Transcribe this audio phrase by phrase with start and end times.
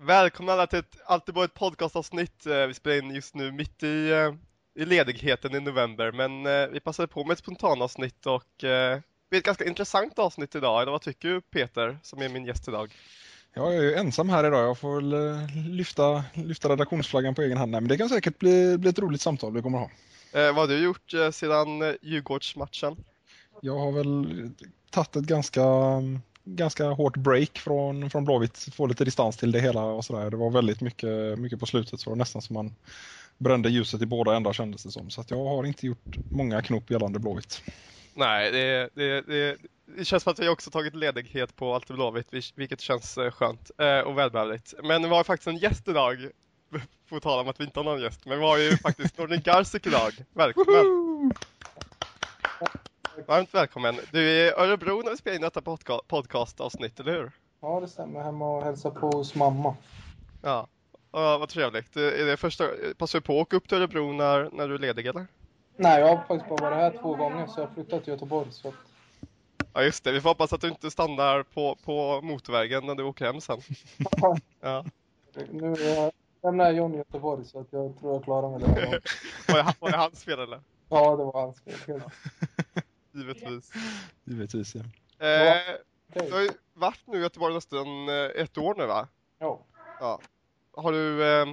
[0.00, 2.46] Välkomna alla till ett Alltid ett podcastavsnitt.
[2.46, 4.34] Eh, vi spelar in just nu mitt i, eh,
[4.82, 9.38] i ledigheten i november, men eh, vi passade på med ett spontanavsnitt och det blir
[9.38, 10.82] ett ganska intressant avsnitt idag.
[10.82, 12.92] Eller vad tycker du Peter, som är min gäst idag?
[13.54, 14.68] Jag är ju ensam här idag.
[14.68, 15.38] Jag får väl
[15.70, 17.72] lyfta, lyfta redaktionsflaggan på egen hand.
[17.72, 19.90] men det kan säkert bli, bli ett roligt samtal vi kommer att
[20.32, 20.40] ha.
[20.40, 22.96] Eh, vad har du gjort sedan Djurgårdsmatchen?
[23.62, 24.50] Jag har väl
[24.90, 25.62] tagit ett ganska
[26.56, 30.30] ganska hårt break från, från Blåvitt, få lite distans till det hela och sådär.
[30.30, 32.74] Det var väldigt mycket, mycket på slutet så nästan som man
[33.38, 35.10] brände ljuset i båda ändar kändes det som.
[35.10, 37.62] Så jag har inte gjort många knop gällande Blåvitt.
[38.14, 39.56] Nej, det, det, det,
[39.96, 43.70] det känns som att vi också tagit ledighet på allt Blåvitt, vilket känns eh, skönt
[43.78, 44.74] eh, och välbehövligt.
[44.82, 46.28] Men vi har faktiskt en gäst idag,
[47.08, 49.42] på tala om att vi inte har någon gäst, men vi har ju faktiskt Nordin
[49.44, 50.12] Garsik idag.
[50.32, 51.32] Välkommen!
[53.26, 53.96] Varmt välkommen.
[54.12, 57.30] Du är i Örebro när vi spelar in detta podca podcastavsnitt, eller hur?
[57.60, 58.20] Ja, det stämmer.
[58.20, 59.76] Hemma och hälsa på hos mamma.
[60.42, 60.66] Ja,
[61.12, 61.96] ja vad trevligt.
[61.96, 62.64] Är det första,
[62.98, 65.26] passar du på att åka upp till Örebro när, när du är ledig, eller?
[65.76, 68.52] Nej, jag har faktiskt bara varit här två gånger, så jag har flyttat till Göteborg.
[68.52, 68.72] Så...
[69.72, 70.12] Ja, just det.
[70.12, 73.60] Vi får hoppas att du inte stannar på, på motorvägen när du åker hem sen.
[74.60, 74.84] ja.
[75.50, 79.00] Nu jag lämnar John i Göteborg, så att jag tror jag klarar mig där.
[79.48, 80.60] var, det, var det hans fel, eller?
[80.88, 82.02] Ja, det var hans fel.
[83.18, 83.72] Givetvis.
[84.24, 84.82] Givetvis, ja.
[85.26, 85.76] Eh,
[86.14, 89.08] Du har ju varit nu i Göteborg nästan eh, ett år nu, va?
[89.38, 89.60] Ja.
[90.00, 90.20] ja.
[90.76, 91.24] Har du...
[91.24, 91.46] Eh,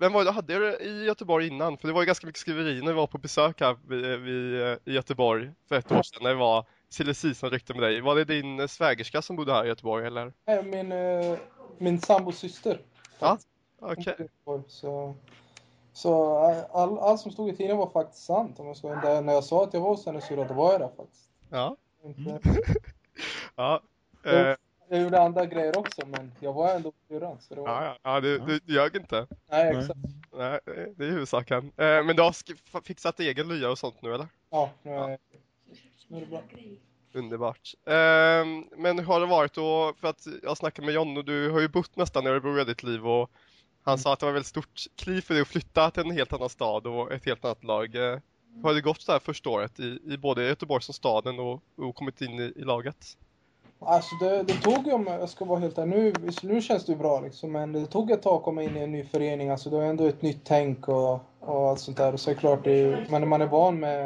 [0.00, 1.78] vem var det du hade i Göteborg innan?
[1.78, 4.62] För det var ju ganska mycket skriverier när vi var på besök här vid, vid,
[4.62, 8.00] eh, i Göteborg för ett år sedan när det var silly season rykte med dig.
[8.00, 10.32] Var det din svägerska som bodde här i Göteborg eller?
[10.46, 10.94] Nej, min,
[11.78, 12.80] min sambos syster.
[13.18, 13.38] Ja,
[13.80, 14.14] okej.
[14.44, 14.62] Okay.
[14.68, 15.14] Så
[16.00, 16.38] så
[16.72, 18.60] allt all som stod i tidningen var faktiskt sant.
[18.60, 20.72] Om jag ska, där, när jag sa att jag var hos henne så då var
[20.72, 21.28] jag där faktiskt.
[21.50, 21.76] Ja.
[22.04, 22.40] Inte...
[23.56, 23.80] ja.
[24.22, 24.56] Jag, eh.
[24.88, 27.28] jag gjorde andra grejer också men jag var ändå på var...
[27.54, 29.26] Ja, ja, ja du, du, ljög inte.
[29.50, 29.98] Nej, exakt.
[30.32, 30.60] Nej,
[30.96, 31.72] det är huvudsaken.
[31.76, 34.26] Eh, men du har fixat egen lya och sånt nu eller?
[34.50, 35.18] Ja, nu är,
[36.08, 36.42] nu är det bra.
[37.12, 37.74] Underbart.
[37.86, 38.46] Eh,
[38.76, 39.94] men hur har det varit då?
[40.00, 42.64] För att jag snackade med John och du har ju bott nästan i Örebro i
[42.64, 43.30] ditt liv och
[43.82, 46.32] han sa att det var väldigt stort kliv för dig att flytta till en helt
[46.32, 47.88] annan stad och ett helt annat lag.
[48.54, 51.62] Hur har det gått så här första året i, i både Göteborg som staden och,
[51.76, 53.16] och kommit in i, i laget?
[53.82, 56.92] Alltså det, det tog ju, om jag ska vara helt ärlig, nu, nu känns det
[56.92, 59.50] ju bra liksom, men det tog ett tag att komma in i en ny förening.
[59.50, 62.12] Alltså det är ändå ett nytt tänk och, och allt sånt där.
[62.12, 64.04] Och så är det klart, det är, men när man är van med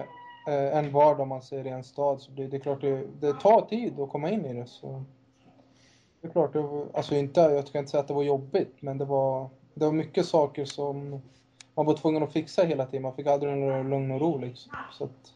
[0.48, 3.60] eh, en vardag man ser i en stad så blir det klart, det, det tar
[3.60, 4.66] tid att komma in i det.
[4.66, 5.04] Så.
[6.20, 8.76] Det är klart, det var, alltså inte, jag ska inte säga att det var jobbigt,
[8.80, 11.22] men det var, det var mycket saker som
[11.74, 13.02] man var tvungen att fixa hela tiden.
[13.02, 14.72] Man fick aldrig några lugn och ro liksom.
[14.92, 15.32] Så, att,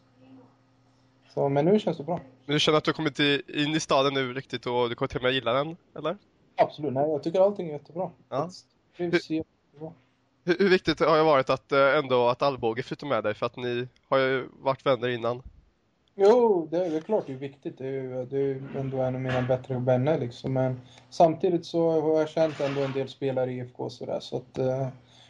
[1.35, 2.21] så men nu känns det bra.
[2.47, 5.19] Men du känner att du kommit in i staden nu riktigt och du kommer till
[5.19, 6.17] och med gilla den, eller?
[6.57, 8.11] Absolut, nej jag tycker allting är jättebra.
[8.29, 8.51] Ja.
[8.97, 9.93] Jättebra.
[10.45, 13.35] Hur, hur, viktigt har det varit att eh, ändå att Alvbåge flyttar med dig?
[13.35, 15.43] För att ni har ju varit vänner innan.
[16.21, 17.79] Jo, det är, det är klart det är viktigt.
[17.79, 20.53] Det är ju det är ändå en av mina bättre vänner liksom.
[20.53, 20.81] Men
[21.11, 24.21] samtidigt så har jag känt ändå en del spelare i IFK och sådär.
[24.21, 24.89] Så att, eh,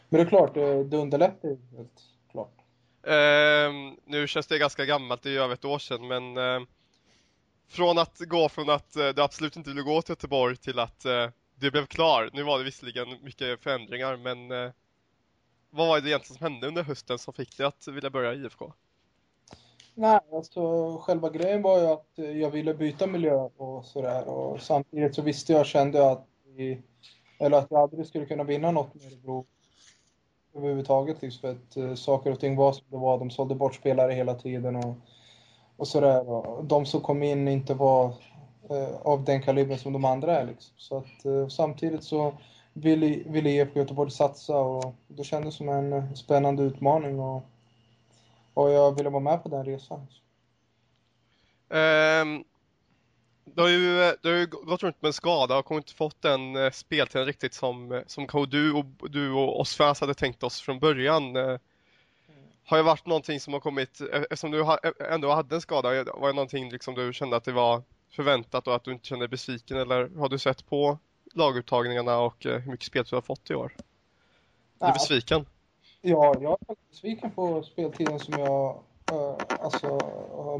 [0.08, 2.54] men det är klart, det, det underlättar ju helt klart.
[3.02, 3.72] Eh,
[4.04, 6.68] nu känns det ganska gammalt, det är ju över ett år sedan, men eh,
[7.68, 11.04] från att gå från att eh, du absolut inte ville gå till Göteborg till att
[11.04, 12.30] eh, du blev klar.
[12.32, 14.70] Nu var det visserligen mycket förändringar, men eh,
[15.70, 18.44] vad var det egentligen som hände under hösten som fick dig att vilja börja i
[18.44, 18.72] IFK?
[20.00, 24.28] Nej, alltså själva grejen var ju att eh, jag ville byta miljö och sådär.
[24.28, 26.26] Och samtidigt så visste jag, kände att,
[26.56, 26.82] vi,
[27.38, 29.46] eller att jag aldrig skulle kunna vinna något med Örebro
[30.54, 31.22] överhuvudtaget.
[31.22, 33.18] Liksom, för att uh, saker och ting var som det var.
[33.18, 34.94] De sålde bort spelare hela tiden och,
[35.76, 36.28] och sådär.
[36.28, 38.06] Och de som kom in inte var
[38.70, 40.46] uh, av den kalibern som de andra är.
[40.46, 40.74] Liksom.
[40.76, 42.32] Så att, uh, samtidigt så
[42.72, 47.20] ville, ville IFK Göteborg satsa och det kändes som en spännande utmaning.
[47.20, 47.42] Och,
[48.58, 49.98] och jag ville vara med på den resan.
[51.68, 52.44] Um,
[53.44, 56.56] du har ju, du har ju gått runt med en skada och inte fått den
[56.56, 60.78] uh, speltiden riktigt som, som du och, du och oss fans hade tänkt oss från
[60.78, 61.36] början.
[61.36, 61.58] Uh,
[62.64, 64.66] har det varit någonting som har kommit, eh, eftersom du
[65.10, 68.74] ändå hade en skada, var det någonting liksom du kände att det var förväntat och
[68.74, 70.98] att du inte kände dig besviken eller har du sett på
[71.34, 73.72] laguttagningarna och hur mycket spel du har fått i år?
[74.80, 75.46] Är du besviken?
[76.00, 79.98] Ja, jag är besviken på speltiden som jag, eh, alltså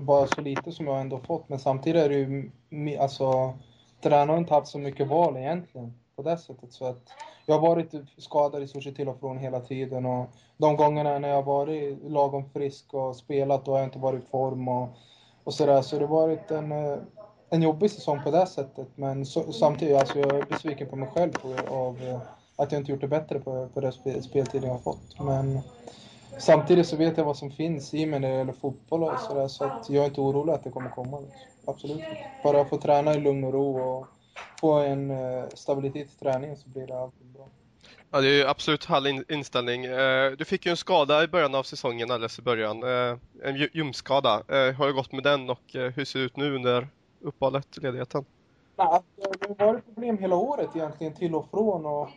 [0.01, 1.49] bara så lite som jag ändå fått.
[1.49, 2.51] Men samtidigt är det ju,
[2.99, 3.55] alltså,
[4.03, 6.73] tränaren har inte haft så mycket val egentligen på det sättet.
[6.73, 7.03] Så att
[7.47, 10.27] jag har varit skadad i stort sett till och från hela tiden och
[10.57, 14.25] de gångerna när jag har varit lagom frisk och spelat då har jag inte varit
[14.25, 14.89] i form och,
[15.45, 15.83] och sådär.
[15.83, 16.99] Så det har varit en, eh,
[17.51, 18.89] en jobbig säsong på det sättet.
[18.95, 22.21] Men så, samtidigt, alltså jag är besviken på mig själv på, av eh,
[22.59, 25.21] att jag inte gjort det bättre på, på den spel, speltiden jag har fått.
[25.21, 25.61] Men
[26.39, 29.49] samtidigt så vet jag vad som finns i mig när det gäller fotboll och sådär.
[29.49, 31.21] Så att jag är inte orolig att det kommer komma.
[31.21, 31.41] Liksom.
[31.65, 32.31] Absolut inte.
[32.43, 34.07] Bara få träna i lugn och ro och
[34.61, 37.49] få en uh, stabilitet i träningen så blir det alltid bra.
[38.11, 39.85] Ja, det är absolut härlig inställning.
[39.85, 42.83] Eh, du fick ju en skada i början av säsongen, alldeles i början.
[42.83, 44.43] Eh, en ljumskada.
[44.49, 46.89] Hur har det gått med den och hur ser det ut nu under
[47.21, 48.25] uppehållet, ledigheten?
[48.77, 51.87] Nej, det har varit problem hela året egentligen, till och från.
[51.87, 52.09] Och,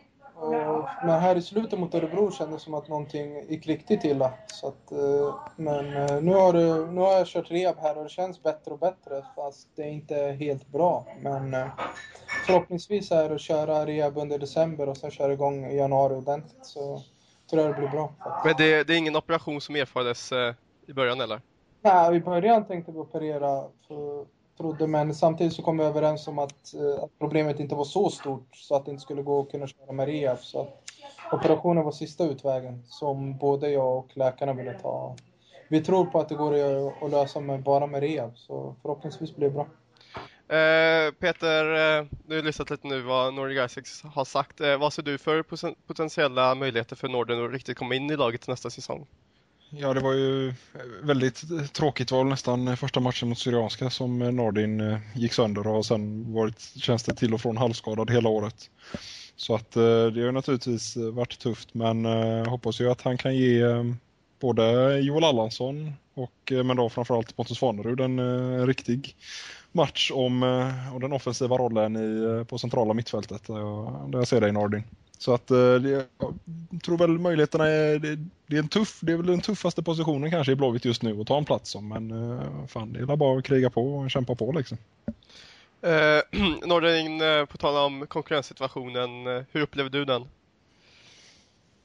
[0.42, 4.32] och, men här i slutet mot Örebro kändes det som att någonting gick riktigt illa.
[4.46, 8.04] Så att, eh, men eh, nu har, det, nu har jag kört rehab här och
[8.04, 11.06] det känns bättre och bättre fast det är inte helt bra.
[11.20, 11.66] Men eh,
[12.46, 16.66] förhoppningsvis är det att köra rehab under december och sen köra igång i januari ordentligt
[16.66, 17.02] så
[17.50, 18.14] tror jag det blir bra.
[18.44, 20.32] Men det, det är ingen operation som erfarades
[20.86, 21.40] i början eller?
[21.82, 24.26] Nej, i början tänkte vi operera för
[24.58, 28.10] trodde, men samtidigt så kom vi överens om att, eh, att, problemet inte var så
[28.10, 30.38] stort så att det inte skulle gå att kunna köra med rehab.
[30.38, 30.82] Så att
[31.32, 35.16] operationen var sista utvägen som både jag och läkarna ville ta.
[35.68, 36.54] Vi tror på att det går
[37.04, 39.66] att lösa med, bara med rehab, så förhoppningsvis blir det bra.
[40.52, 44.60] Eh, Peter, eh, du har lyssnat lite nu vad Nordic Isaacs har sagt.
[44.60, 45.42] Eh, vad ser du för
[45.86, 49.06] potentiella möjligheter för Norden att riktigt komma in i laget nästa säsong?
[49.74, 50.54] Ja, det var ju eh,
[51.02, 55.86] väldigt tråkigt val nästan eh, första matchen mot Syrianska som eh, Nordin gick sönder och
[55.86, 58.70] sen varit, känns det till och från halvskadad hela året.
[59.36, 63.64] Så att det har naturligtvis varit tufft men jag hoppas ju att han kan ge
[64.40, 69.16] både Joel Allansson och men då framförallt Pontus Fanerud en riktig
[69.72, 70.42] match om,
[70.94, 74.82] om den offensiva rollen i, på centrala mittfältet där jag ser dig i Nordin.
[75.22, 76.04] Så att eh, jag
[76.84, 78.16] tror väl möjligheterna är, det,
[78.46, 81.20] det, är en tuff, det är väl den tuffaste positionen kanske i Blåvitt just nu
[81.20, 81.88] att ta en plats som.
[81.88, 84.78] Men eh, fan, det är bara att kriga på och kämpa på liksom.
[85.80, 86.20] Eh,
[86.66, 90.28] Nordin, eh, på tal om konkurrenssituationen, hur upplever du den?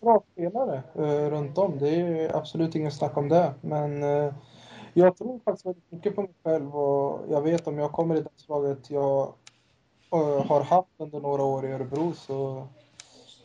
[0.02, 3.54] Bra spelare eh, runt om, det är absolut ingen snack om det.
[3.62, 4.34] Men eh,
[4.94, 8.22] jag tror faktiskt väldigt mycket på mig själv och jag vet om jag kommer i
[8.22, 9.34] det slaget jag
[10.10, 12.68] har haft under några år i Örebro så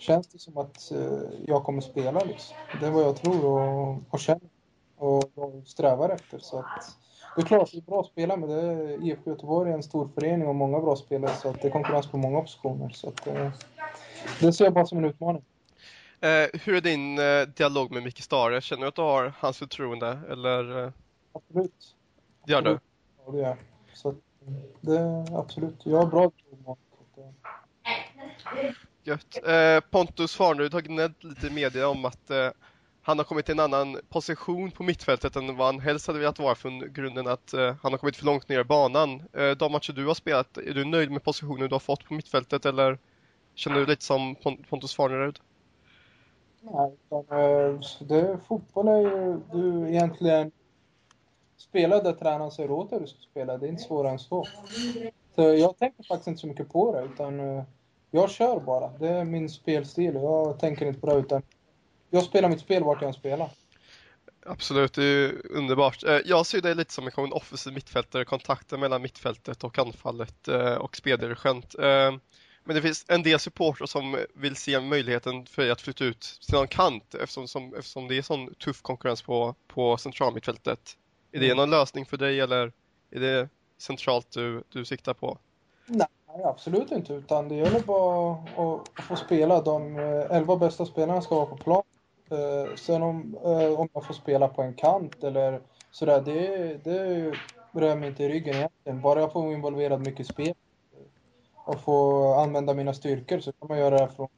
[0.02, 2.20] känns det som att eh, jag kommer spela.
[2.24, 2.56] Liksom.
[2.80, 4.48] Det är vad jag tror och, och känner
[4.96, 6.38] och jag strävar efter.
[6.38, 6.96] Så att,
[7.36, 8.48] det är klart, det är bra att spela med.
[8.48, 11.72] Det IFK Göteborg är en stor förening och många bra spelare så att det är
[11.72, 12.88] konkurrens på många positioner.
[12.88, 13.50] Så att, eh,
[14.40, 15.44] det ser jag bara som en utmaning.
[16.20, 18.60] Eh, hur är din eh, dialog med Micke Stare?
[18.60, 20.18] Känner du att du har hans förtroende?
[20.30, 20.92] Eller, eh...
[21.32, 21.96] Absolut.
[22.46, 22.78] Gör du?
[23.26, 23.56] Ja, det gör jag.
[23.94, 24.14] Så
[24.80, 25.80] det, absolut.
[25.84, 27.34] Jag har bra dialog med honom.
[29.04, 29.46] Gött.
[29.46, 32.48] Eh, Pontus Farnerud har gnällt lite i media om att eh,
[33.02, 36.38] han har kommit till en annan position på mittfältet än vad han helst hade velat
[36.38, 39.22] vara från grunden att eh, han har kommit för långt ner i banan.
[39.32, 42.14] Eh, de matcher du har spelat, är du nöjd med positionen du har fått på
[42.14, 42.98] mittfältet eller
[43.54, 44.34] känner du lite som
[44.68, 45.38] Pontus Farnerud?
[46.60, 50.52] Nej, utan, eh, det, fotboll är ju du egentligen
[51.56, 53.58] spelar där tränaren säger åt dig du ska spela.
[53.58, 54.46] Det är inte svårare än så.
[55.34, 57.62] Så jag tänker faktiskt inte så mycket på det utan eh,
[58.14, 58.88] jag kör bara.
[58.98, 60.14] Det är min spelstil.
[60.14, 61.42] Jag tänker inte på det utan
[62.10, 63.50] jag spelar mitt spel vart jag spelar.
[64.46, 66.04] Absolut, det är underbart.
[66.04, 70.74] Eh, jag ser dig lite som en offensiv mittfältare, kontakten mellan mittfältet och anfallet eh,
[70.74, 71.74] och speldirigent.
[71.74, 72.12] Eh,
[72.64, 76.40] men det finns en del supportrar som vill se möjligheten för dig att flytta ut
[76.46, 80.96] till någon kant eftersom, som, eftersom det är sån tuff konkurrens på, på centralmittfältet.
[81.32, 81.56] Är det mm.
[81.56, 82.72] någon lösning för dig eller
[83.10, 83.48] är det
[83.78, 85.38] centralt du, du siktar på?
[85.86, 87.14] Nej, Nej, absolut inte.
[87.14, 89.62] Utan det gäller bara att, få spela.
[89.62, 91.82] De eh, elva bästa spelarna ska vara på plan.
[92.30, 95.60] Eh, sen om, eh, om jag får spela på en kant eller
[95.90, 97.32] sådär, det, det
[97.72, 99.00] rör mig inte i ryggen egentligen.
[99.00, 100.54] Bara jag får involverad mycket spel
[101.54, 104.28] och får använda mina styrkor så kan man göra det från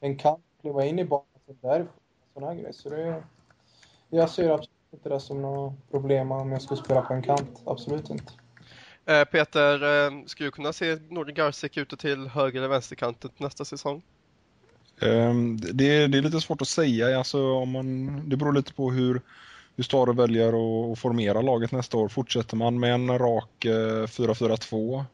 [0.00, 1.94] en kant, kliva in i banan och därifrån.
[2.34, 2.72] Sådana grejer.
[2.72, 3.22] Så det,
[4.10, 7.62] jag ser absolut inte det som något problem om jag skulle spela på en kant.
[7.64, 8.32] Absolut inte.
[9.10, 13.64] Eh, Peter, eh, skulle du kunna se Nordin Garcik ute till höger eller vänsterkanten nästa
[13.64, 14.02] säsong?
[15.00, 17.18] Ehm, det är, det är lite svårt att säga.
[17.18, 19.20] Alltså, om man, det beror lite på hur,
[19.76, 20.48] hur Stare väljer
[20.92, 22.08] att formera laget nästa år.
[22.08, 25.04] Fortsätter man med en rak eh, 4-4-2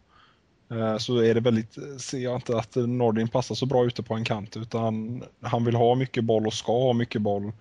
[0.98, 4.24] så är det väldigt, ser jag inte att Nordin passar så bra ute på en
[4.24, 7.52] kant utan han vill ha mycket boll och ska ha mycket boll.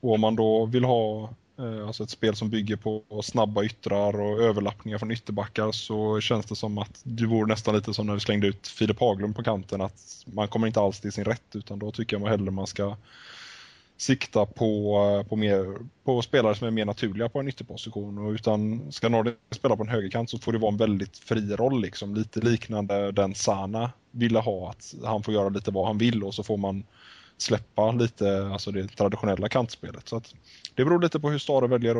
[0.00, 4.20] Och om man då vill ha Eh, alltså ett spel som bygger på snabba yttrar
[4.20, 8.14] och överlappningar från ytterbackar så känns det som att det vore nästan lite som när
[8.14, 11.56] vi slängde ut Filip Haglund på kanten att man kommer inte alls till sin rätt
[11.56, 12.96] utan då tycker jag hellre man ska
[13.96, 18.18] sikta på, eh, på, mer, på spelare som är mer naturliga på en ytterposition.
[18.18, 21.56] Och utan ska Nordin spela på en högerkant så får det vara en väldigt fri
[21.56, 21.82] roll.
[21.82, 22.14] Liksom.
[22.14, 24.70] Lite liknande den Sana ville ha.
[24.70, 26.84] Att han får göra lite vad han vill och så får man
[27.38, 30.08] släppa lite alltså det traditionella kantspelet.
[30.08, 30.34] Så att
[30.74, 31.94] det beror lite på hur Stare väljer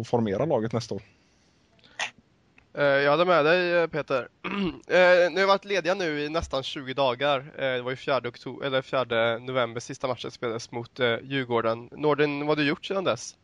[0.00, 1.02] att formera laget nästa år.
[2.74, 4.28] Eh, jag håller med dig eh, Peter.
[4.88, 7.52] Eh, Ni har varit lediga nu i nästan 20 dagar.
[7.56, 11.88] Det var ju 4, oktober, eller 4 november sista matchen spelades mot Djurgården.
[11.92, 13.36] Norden, vad har du gjort sedan dess?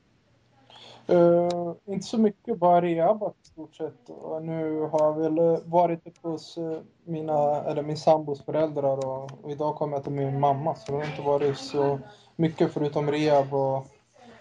[1.11, 4.09] Uh, inte så mycket, bara rehabat i stort sett.
[4.09, 6.59] Och nu har jag väl varit hos
[7.05, 10.75] mina, eller min sambos föräldrar och, och, idag kommer jag till min mamma.
[10.75, 11.99] Så det har inte varit så
[12.37, 13.77] mycket förutom rehab och,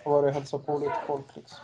[0.03, 1.35] och varit och hälsat på lite folk.
[1.35, 1.59] Liksom.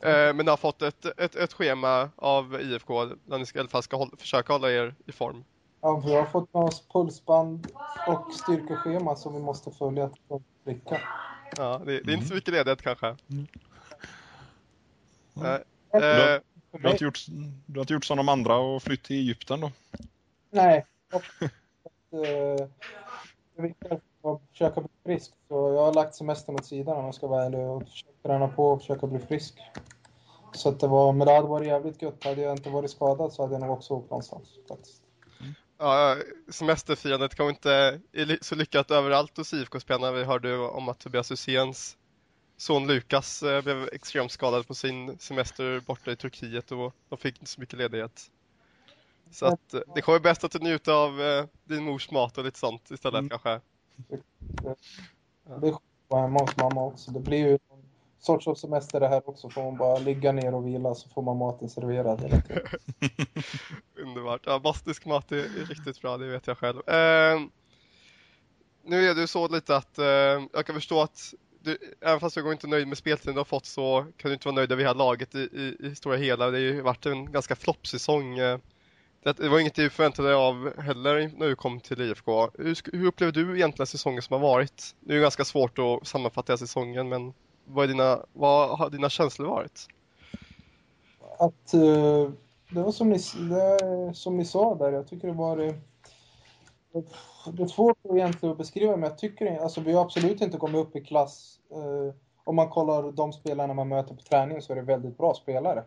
[0.00, 3.60] Eh, men ni har fått ett, ett, ett schema av IFK där ni ska, i
[3.60, 5.44] alla fall ska hålla, försöka hålla er i form.
[5.80, 7.66] Ja, vi har fått med oss pulsband
[8.06, 11.00] och styrkeschema som vi måste följa till pricka.
[11.56, 13.06] Ja, det, det, är inte så mycket ledighet kanske.
[13.06, 13.46] Mm.
[15.36, 15.60] Mm.
[15.92, 16.40] Du, har, eh,
[16.72, 17.26] du, har inte gjort,
[17.66, 19.72] du har inte gjort som de andra och flytt till Egypten då?
[20.50, 20.84] Nej.
[23.56, 25.32] är viktigt att försöka bli frisk.
[25.48, 27.82] Så jag har lagt semestern åt sidan om jag ska vara ärlig och
[28.22, 29.54] träna på och försöka bli frisk.
[30.52, 32.24] Så att det var, men det hade varit jävligt gött.
[32.24, 35.02] Hade jag inte varit skadad så hade jag nog också åkt någonstans faktiskt.
[35.78, 36.16] Ja,
[36.48, 40.12] semesterfirandet kanske inte är så lyckat överallt hos IFK-spelarna.
[40.12, 41.96] Vi hörde om att Tobias Hyséns
[42.56, 47.38] son Lukas eh, blev extremt skadad på sin semester borta i Turkiet och de fick
[47.38, 48.30] inte så mycket ledighet.
[49.30, 52.44] Så att eh, det kommer bäst att du njuter av eh, din mors mat och
[52.44, 53.28] lite sånt istället mm.
[53.28, 53.60] kanske.
[55.60, 57.10] Det, är hemma hos mamma också.
[57.10, 57.58] Det blir ju
[58.18, 59.50] sorts av semester det här också.
[59.50, 62.66] Får man bara ligga ner och vila så får man maten serverad hela tiden.
[64.02, 64.40] Underbart.
[64.46, 66.88] Ja, bastisk mat är, är, riktigt bra, det vet jag själv.
[66.88, 67.40] Eh,
[68.82, 70.06] nu är det ju så lite att eh,
[70.52, 71.34] jag kan förstå att
[71.66, 74.32] du, även fast jag inte är nöjd med speltiden du har fått så kan du
[74.32, 76.46] inte vara nöjd över hela laget i, i, i stora hela.
[76.46, 78.38] Det har ju varit en ganska floppsäsong.
[78.38, 78.58] Eh.
[79.22, 82.50] Det, det var inget du förväntade dig av heller när du kom till IFK.
[82.58, 84.94] Hur, hur upplever du egentligen säsongen som har varit?
[85.00, 87.32] Det är ju ganska svårt att sammanfatta säsongen men
[87.64, 89.86] vad, är dina, vad har dina känslor varit?
[91.38, 92.30] Att uh,
[92.70, 93.18] det var som ni,
[93.48, 95.74] det, som ni sa där, jag tycker det var eh,
[97.52, 100.86] det, är svårt egentligen att beskriva, men jag tycker alltså vi har absolut inte kommit
[100.86, 101.60] upp i klass.
[101.70, 102.14] Eh,
[102.44, 105.84] om man kollar de spelarna man möter på träning så är det väldigt bra spelare.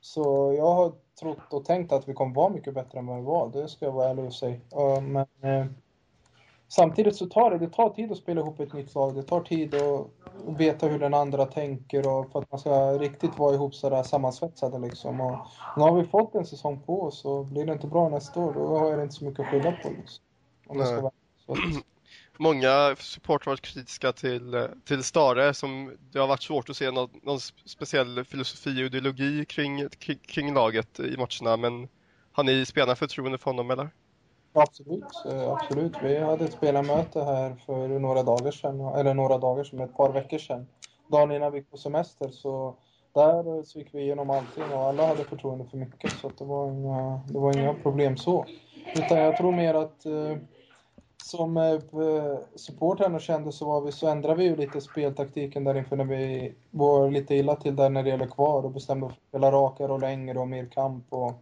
[0.00, 3.24] Så jag har trott och tänkt att vi kommer vara mycket bättre än vad vi
[3.24, 4.54] var, det ska jag vara ärlig och säga.
[4.54, 5.66] Uh, men eh,
[6.68, 9.14] samtidigt så tar det, det tar tid att spela ihop ett nytt lag.
[9.14, 10.06] Det tar tid att
[10.58, 14.78] veta hur den andra tänker och för att man ska riktigt vara ihop sådär sammansvetsade
[14.78, 15.20] liksom.
[15.20, 15.38] Och
[15.76, 18.52] nu har vi fått en säsong på oss och blir det inte bra nästa år
[18.52, 20.24] då har jag inte så mycket att skylla på liksom.
[20.70, 21.12] Om det ska vara
[21.46, 21.56] så.
[22.36, 26.90] Många supportrar har varit kritiska till, till Stare som det har varit svårt att se
[26.90, 31.88] någon, någon speciell filosofi och ideologi kring, kring, kring laget i matcherna men
[32.32, 33.90] har ni spelat förtroende för honom eller?
[34.52, 35.92] Absolut, eh, absolut.
[36.02, 40.12] Vi hade ett spelarmöte här för några dagar sedan, eller några dagar sedan, ett par
[40.12, 40.66] veckor sedan.
[41.08, 42.76] Dagen innan vi gick på semester, så
[43.14, 46.12] där så gick vi igenom allting och alla hade förtroende för mycket.
[46.12, 48.46] Så det, var inga, det var inga problem så.
[48.94, 50.06] Utan jag tror mer att
[51.20, 55.74] eh, som eh, supportrarna kände så, var vi, så ändrade vi ju lite speltaktiken där
[55.74, 59.18] inför när vi var lite illa till där när det gäller kvar och bestämde att
[59.28, 61.32] spela rakare och längre och mer kamp och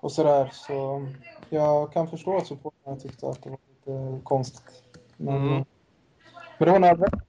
[0.00, 0.50] och sådär.
[0.52, 1.06] Så
[1.50, 4.82] jag kan förstå att supportrarna tyckte att det var lite konstigt.
[5.16, 5.64] Men, mm.
[6.58, 7.27] men det var nödvändigt.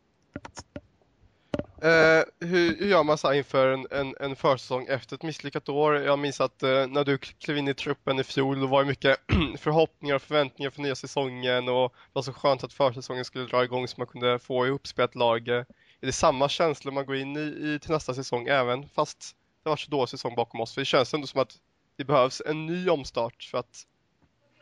[1.82, 5.96] Eh, hur, hur, gör man så inför en, en, en försäsong efter ett misslyckat år?
[5.96, 8.88] Jag minns att eh, när du klev in i truppen i fjol, då var det
[8.88, 9.20] mycket
[9.60, 13.64] förhoppningar och förväntningar för nya säsongen och det var så skönt att försäsongen skulle dra
[13.64, 15.48] igång så man kunde få ihopspelat lag.
[15.48, 15.66] Är
[16.00, 19.78] det samma känsla man går in i, i till nästa säsong även fast det var
[19.78, 20.74] så dålig säsong bakom oss?
[20.74, 21.54] För det känns ändå som att
[21.98, 23.86] det behövs en ny omstart för att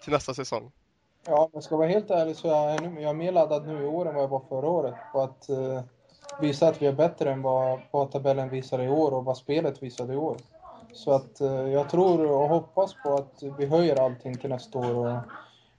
[0.03, 0.71] till nästa säsong.
[1.25, 3.67] Ja, om jag ska vara helt ärlig så är jag, ännu, jag är mer laddad
[3.67, 5.81] nu i år än vad jag var förra året på att eh
[6.41, 9.83] visa att vi är bättre än vad, vad tabellen visar i år och vad spelet
[9.83, 10.37] visade i år.
[10.93, 14.95] Så att eh, jag tror och hoppas på att vi höjer allting till nästa år
[14.95, 15.17] och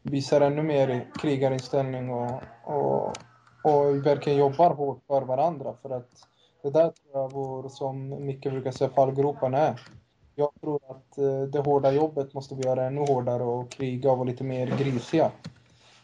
[0.03, 3.07] visar ännu mer krigarinställning och, och,
[3.65, 5.75] och verkligen jobbar hårt för varandra.
[5.83, 6.11] För att
[6.63, 9.81] det där tror jag vår, som Micke brukar säga, fallgropen är
[10.39, 14.19] jag tror att eh, det hårda jobbet måste vi göra ännu hårdare och kriga och
[14.19, 15.31] vara lite mer grisiga.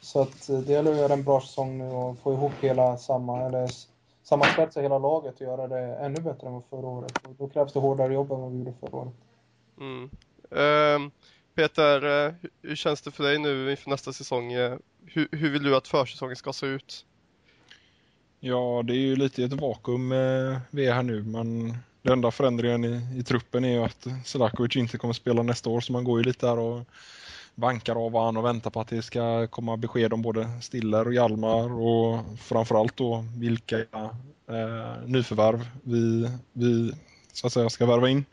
[0.01, 2.97] Så att eh, det gäller att göra en bra säsong nu och få ihop hela
[2.97, 3.69] samma, eller
[4.25, 7.27] sammansvetsa hela laget och göra det ännu bättre än förra året.
[7.27, 9.15] Och då krävs det hårdare jobb än vad vi gjorde förra året.
[9.81, 10.11] Mm.
[10.53, 11.11] Uh,
[11.55, 14.55] Peter, uh, hur känns det för dig nu inför nästa säsong?
[14.55, 17.07] Uh, hur, hur vill du att försäsongen ska se ut?
[18.47, 22.31] Ja, det är ju lite ett vakuum eh, vi är här nu, men den enda
[22.31, 26.05] förändringen i, i truppen är ju att Selakovic inte kommer spela nästa år, så man
[26.05, 26.81] går ju lite där och
[27.55, 31.15] vankar av varandra och väntar på att det ska komma besked om både Stiller och
[31.15, 36.93] Hjalmar och framförallt då vilka eh, nyförvärv vi, vi
[37.33, 38.25] så att säga ska värva in.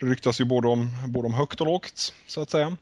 [0.00, 2.76] Det ryktas ju både om, både om högt och lågt så att säga.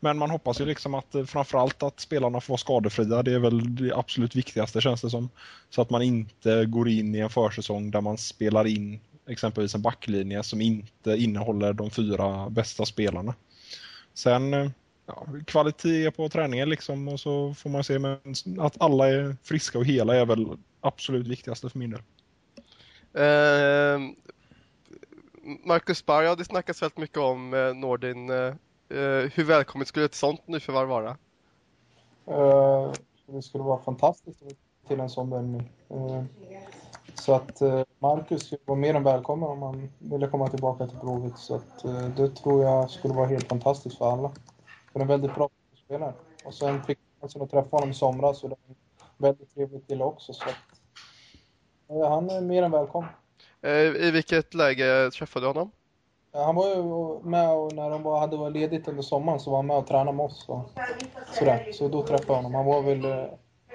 [0.00, 3.22] Men man hoppas ju liksom att eh, framförallt att spelarna får vara skadefria.
[3.22, 5.28] Det är väl det absolut viktigaste känns det som.
[5.70, 9.82] Så att man inte går in i en försäsong där man spelar in exempelvis en
[9.82, 13.34] backlinje som inte innehåller de fyra bästa spelarna.
[14.14, 14.70] Sen eh,
[15.16, 18.18] ja, kvalitet på träningen liksom och så får man se men
[18.58, 20.46] att alla är friska och hela är väl
[20.80, 22.02] absolut viktigaste för min del.
[23.14, 24.00] Eh,
[25.64, 28.30] Marcus Berg, det snackas väldigt mycket om eh, Nordin.
[28.30, 28.54] Eh,
[29.34, 31.16] hur välkommet skulle ett sånt nyförvärv vara?
[32.30, 32.92] Uh,
[33.26, 34.42] det skulle vara fantastiskt
[34.88, 35.72] till en sån värvning.
[35.90, 36.22] Uh,
[37.14, 41.38] så att uh, Marcus var mer än välkommen om han ville komma tillbaka till Blåvitt.
[41.38, 44.30] Så att, uh, det tror jag skulle vara helt fantastiskt för alla.
[44.94, 45.48] Är en väldigt bra
[45.84, 46.14] spelare.
[46.44, 48.76] Och sen fick jag chansen att träffa honom i somras och det är en
[49.18, 50.32] väldigt trevlig kille också.
[50.32, 53.10] Så att, han är mer än välkommen.
[54.00, 55.70] I vilket läge träffade du honom?
[56.32, 56.82] Han var ju
[57.28, 60.16] med och när de hade varit ledigt under sommaren så var han med och tränade
[60.16, 60.48] med oss.
[60.48, 60.70] Och
[61.32, 61.72] sådär.
[61.72, 62.54] Så då träffade jag honom.
[62.54, 63.26] Han var väl eh,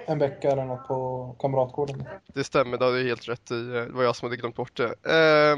[0.06, 2.04] en vecka eller något på Kamratgården.
[2.34, 3.62] Det stämmer, det har du helt rätt i.
[3.62, 4.84] Det var jag som hade glömt bort det.
[4.84, 5.56] Eh,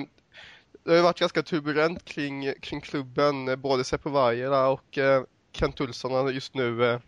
[0.84, 3.60] det har ju varit ganska turbulent kring, kring klubben.
[3.60, 5.22] Både Seppo Vajera och eh,
[5.60, 7.00] Kent Olsson har just nu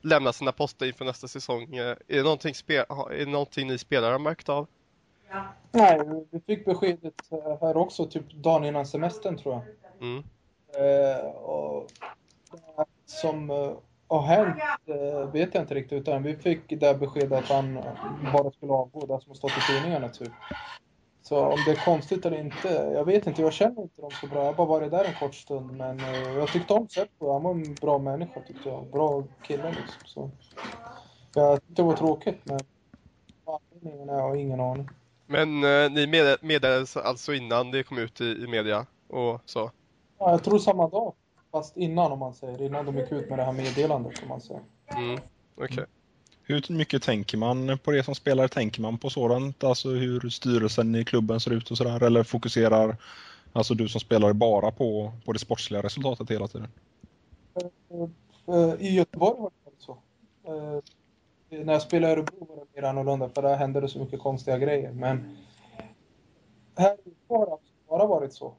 [0.00, 1.76] lämnat sina poster inför nästa säsong.
[1.76, 4.66] Är det någonting, är det någonting ni spelare har märkt av?
[5.30, 5.44] Ja.
[5.72, 6.00] Nej,
[6.30, 7.14] vi fick beskedet
[7.60, 9.64] här också, typ dagen innan semestern tror jag.
[10.00, 10.24] Mm.
[10.74, 11.86] Eh, och
[12.50, 13.72] det som eh,
[14.08, 17.74] har hänt eh, vet jag inte riktigt, utan vi fick det beskedet att han
[18.32, 20.32] bara skulle avgå, det som har stått i tidningarna typ.
[21.28, 23.42] Så om det är konstigt eller inte, jag vet inte.
[23.42, 24.38] Jag känner inte dem så bra.
[24.38, 25.76] Jag har bara varit där en kort stund.
[25.76, 27.32] Men eh, jag tyckte om Seppo.
[27.32, 28.90] Han var en bra människa tyckte jag.
[28.90, 30.02] Bra kille liksom.
[30.04, 30.30] Så.
[31.34, 32.60] Jag tyckte det var tråkigt men
[33.46, 34.88] anledningen har jag ingen aning.
[35.26, 39.70] Men eh, ni med, meddelades alltså innan det kom ut i, i media och så?
[40.18, 41.14] Ja, jag tror samma dag.
[41.52, 42.62] Fast innan om man säger.
[42.62, 44.62] Innan de gick ut med det här meddelandet om man säger.
[44.96, 45.18] Mm,
[45.56, 45.74] okej.
[45.74, 45.84] Okay.
[46.48, 48.48] Hur mycket tänker man på det som spelare?
[48.48, 49.64] Tänker man på sådant?
[49.64, 52.02] Alltså hur styrelsen i klubben ser ut och sådär?
[52.02, 52.96] Eller fokuserar
[53.52, 56.68] alltså du som spelare bara på, på det sportsliga resultatet hela tiden?
[57.60, 59.98] Eh, eh, I Göteborg var det så.
[60.46, 63.98] Eh, när jag spelade i Örebro var det mer annorlunda för där hände det så
[63.98, 64.92] mycket konstiga grejer.
[64.92, 65.36] Men
[66.76, 66.96] här
[67.28, 67.56] har det
[67.88, 68.54] bara varit så.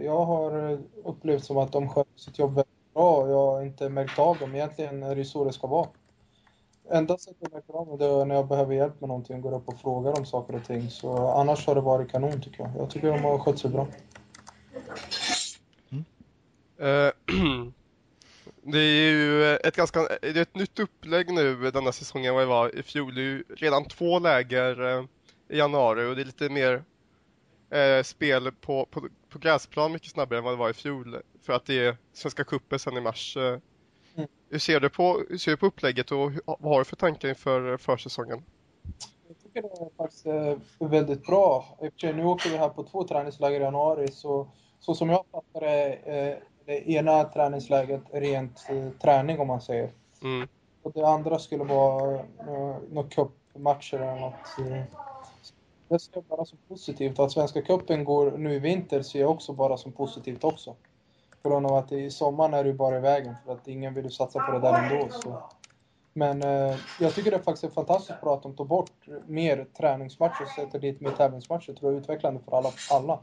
[0.00, 3.88] Jag har upplevt som att de sköter sitt jobb väldigt bra och jag har inte
[3.88, 4.54] märkt av dem.
[4.54, 5.88] Egentligen är det så det ska vara.
[6.90, 9.68] Enda sättet jag märker av det är när jag behöver hjälp med någonting, går upp
[9.68, 10.90] och frågar om saker och ting.
[10.90, 12.70] Så annars har det varit kanon tycker jag.
[12.76, 13.88] Jag tycker de har skött sig bra.
[15.90, 16.04] Mm.
[16.80, 17.12] Uh,
[18.62, 22.46] det är ju ett ganska det är ett nytt upplägg nu denna säsongen vad det
[22.46, 23.14] var i fjol.
[23.14, 25.04] Det är ju redan två läger uh,
[25.48, 26.84] i januari och det är lite mer
[27.74, 31.16] uh, spel på, på, på gräsplan mycket snabbare än vad det var i fjol.
[31.42, 33.36] För att det är Svenska cupen sen i mars.
[34.50, 37.28] Hur, ser du på, hur ser du på upplägget och vad har du för tankar
[37.28, 38.42] inför försäsongen?
[39.28, 41.78] Jag tycker det är faktiskt eh, väldigt bra.
[42.02, 44.48] Nu åker vi här på två träningsläger i januari så,
[44.80, 49.90] så som jag fattar det, eh, det ena träningsläget rent eh, träning om man säger.
[50.22, 50.48] Mm.
[50.82, 52.24] Och det andra skulle vara
[52.90, 54.88] några cupmatcher eller något.
[55.88, 57.18] Det ser jag bara som positivt.
[57.18, 60.76] Att Svenska cupen går nu i vinter ser jag också bara som positivt också.
[61.42, 64.04] På grund av att i sommaren är ju bara i vägen för att ingen vill
[64.04, 65.08] ju satsa på det där ändå.
[65.10, 65.42] Så.
[66.12, 70.42] Men eh, jag tycker det faktiskt är fantastiskt bra att de tar bort mer träningsmatcher
[70.42, 71.66] och sätter dit mer tävlingsmatcher.
[71.66, 72.70] Det tror jag är utvecklande för alla.
[72.90, 73.20] alla.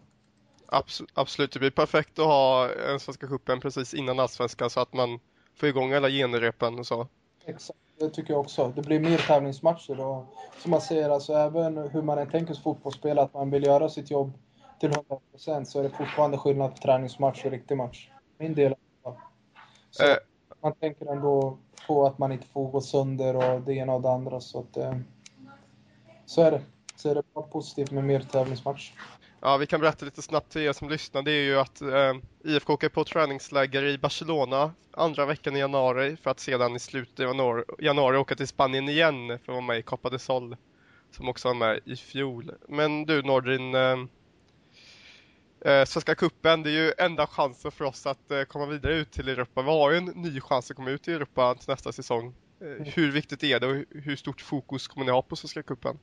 [0.67, 4.93] Absolut, absolut, det blir perfekt att ha en Svenska cupen precis innan Allsvenskan så att
[4.93, 5.19] man
[5.55, 7.07] får igång alla genrepen och så.
[7.45, 8.73] Exakt, det tycker jag också.
[8.75, 10.25] Det blir mer tävlingsmatcher och
[10.59, 13.89] som man säger, alltså även hur man än tänker som fotbollsspelare, att man vill göra
[13.89, 14.33] sitt jobb
[14.89, 15.01] till
[15.45, 18.09] 100% så är det fortfarande skillnad på träningsmatch och riktig match.
[18.37, 18.75] Min del
[19.91, 20.17] Så äh.
[20.61, 24.11] man tänker ändå på att man inte får gå sönder och det ena och det
[24.11, 24.41] andra.
[24.41, 24.97] Så, att, eh,
[26.25, 26.61] så är det.
[26.95, 28.93] Så är det bara positivt med mer tävlingsmatch.
[29.41, 31.21] Ja, vi kan berätta lite snabbt till er som lyssnar.
[31.21, 36.17] Det är ju att eh, IFK åker på träningsläger i Barcelona andra veckan i januari
[36.17, 39.61] för att sedan i slutet av januari, januari åka till Spanien igen för att vara
[39.61, 40.55] med i Copa de Sol
[41.11, 42.51] som också var med i fjol.
[42.67, 43.97] Men du Nordin, eh,
[45.65, 49.11] eh, Svenska Kuppen det är ju enda chansen för oss att eh, komma vidare ut
[49.11, 49.61] till Europa.
[49.61, 52.33] Vi har ju en ny chans att komma ut i Europa till nästa säsong.
[52.61, 52.83] Eh, mm.
[52.83, 55.99] hur viktigt är det och hur stort fokus kommer ni ha på Svenska Kuppen?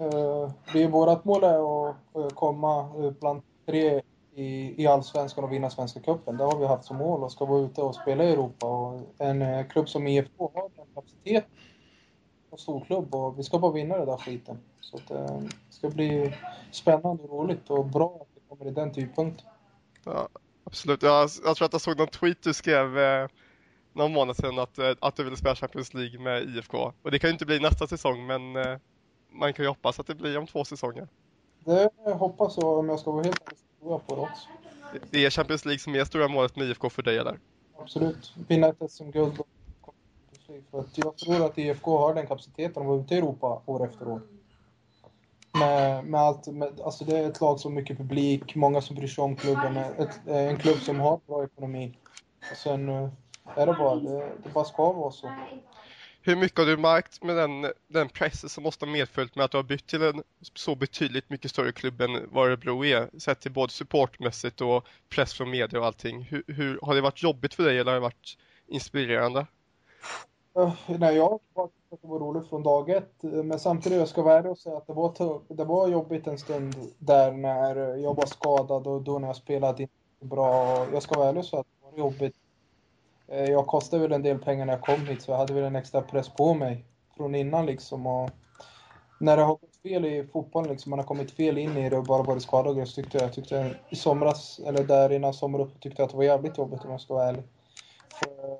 [0.00, 2.88] Uh, vi, vårt mål är att uh, komma
[3.20, 4.02] bland tre
[4.34, 6.36] i, i allsvenskan och vinna Svenska cupen.
[6.36, 8.66] Det har vi haft som mål och ska vara ute och spela i Europa.
[8.66, 11.46] Och en klubb som IFK har den kapacitet
[12.50, 14.58] och storklubb och vi ska bara vinna det där skiten.
[14.90, 16.34] Så att, det ska bli
[16.70, 19.46] spännande och roligt och bra att vi kommer i den typpunkten.
[20.04, 20.28] Ja,
[20.64, 21.02] absolut.
[21.02, 23.28] Jag, jag tror att jag såg någon tweet du skrev eh,
[23.92, 26.92] någon månad sedan att, att du ville spela Champions League med IFK.
[27.02, 28.78] Och det kan ju inte bli nästa säsong men eh,
[29.30, 31.08] man kan ju hoppas att det blir om två säsonger.
[31.64, 33.42] Det hoppas jag om jag ska vara helt
[33.82, 34.48] ärlig på det också.
[35.10, 37.38] Det är Champions League som är stora målet med IFK för dig eller?
[37.78, 38.32] Absolut.
[38.48, 39.40] Vinna ett SM-guld
[40.70, 43.86] för att jag tror att IFK har den kapaciteten att vara ute i Europa år
[43.86, 44.20] efter år.
[45.54, 48.96] Med, med allt, med, alltså det är ett lag som har mycket publik, många som
[48.96, 51.98] bryr sig om klubben, ett, en klubb som har bra ekonomi.
[52.50, 53.08] Och sen eh,
[53.56, 55.32] är det bara, det, det bara ska vara så.
[56.26, 59.50] Hur mycket har du märkt med den, den pressen som måste ha medföljt med att
[59.50, 60.22] du har bytt till en
[60.54, 63.18] så betydligt mycket större klubb än vad Örebro är?
[63.18, 66.22] Sett till både supportmässigt och press från media och allting.
[66.22, 69.46] Hur, hur, har det varit jobbigt för dig eller har det varit inspirerande?
[70.58, 73.22] Uh, nej, jag har att det var roligt från dag ett.
[73.22, 76.38] Men samtidigt, jag ska vara ärlig och säga att det var, det var jobbigt en
[76.38, 80.86] stund där när jag var skadad och då när jag spelade inte bra.
[80.92, 82.34] Jag ska vara ärlig och säga att det var jobbigt
[83.28, 85.64] eh, jag kostade väl en del pengar när jag kom hit så jag hade väl
[85.64, 86.84] en extra press på mig
[87.16, 88.06] från innan liksom.
[88.06, 88.30] Och
[89.18, 91.98] när det har gått fel i fotbollen, liksom, man har kommit fel in i det
[91.98, 96.02] och bara varit skadad, så tyckte jag, tyckte i somras, eller där innan sommaren, tyckte
[96.02, 97.42] jag att det var jävligt jobbigt om jag ska vara ärlig.
[98.08, 98.58] För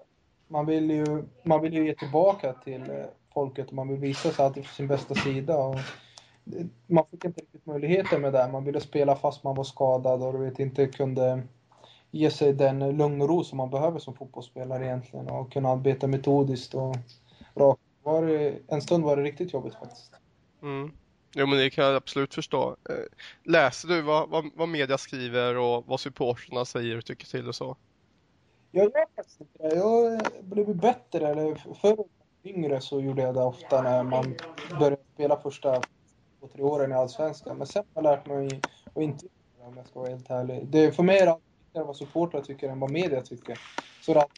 [0.48, 4.30] man vill ju, man vill ju ge tillbaka till eh, folket och man vill visa
[4.30, 5.56] sig alltid från sin bästa sida.
[5.56, 5.78] Och
[6.86, 8.48] man fick inte riktigt möjligheter med det.
[8.52, 11.42] Man ville spela fast man var skadad och du vet, inte kunde
[12.10, 16.06] ge sig den lugn och ro som man behöver som fotbollsspelare egentligen och kunna arbeta
[16.06, 16.96] metodiskt och
[17.54, 17.80] rakt.
[18.02, 20.12] Var det, en stund var det riktigt jobbigt faktiskt.
[20.62, 20.92] Mm.
[21.34, 22.76] Jo men det kan jag absolut förstå.
[22.90, 22.94] Eh,
[23.44, 27.54] läser du vad, vad, vad media skriver och vad supporterna säger och tycker till och
[27.54, 27.76] så?
[28.70, 29.76] Jag gör faktiskt inte det.
[29.76, 31.28] Jag blev bättre.
[31.28, 32.04] Eller förr
[32.44, 34.34] yngre så gjorde jag det ofta när man
[34.78, 35.82] började spela första
[36.40, 37.58] två, tre åren i Allsvenskan.
[37.58, 38.60] Men sen har jag lärt mig
[38.94, 39.26] att inte
[39.58, 40.66] göra om jag ska vara helt ärlig.
[40.66, 43.60] Det, för mig är det viktigare vad supportrar tycker än vad media tycker.
[44.00, 44.30] Så att,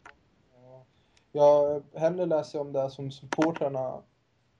[1.33, 4.03] jag hellre läser om det som supportrarna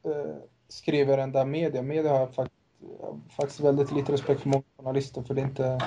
[0.03, 0.37] eh,
[0.69, 1.83] skriver än det media.
[1.83, 2.61] Media har jag faktiskt,
[3.37, 5.81] faktiskt väldigt lite respekt för många journalister för det är inte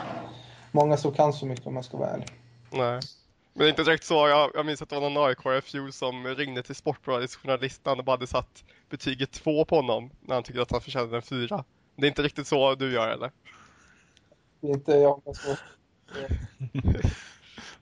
[0.72, 2.28] många som kan så mycket om jag ska vara ärlig.
[2.72, 3.00] Nej.
[3.60, 5.62] Men det är inte direkt så, jag, jag minns att det var någon aik i
[5.62, 10.36] fjol som ringde till Sportbladets journalist och bara hade satt betyget två på honom när
[10.36, 11.64] han tyckte att han förtjänade en fyra.
[11.96, 13.32] Det är inte riktigt så du gör eller?
[14.62, 15.56] Det är inte jag som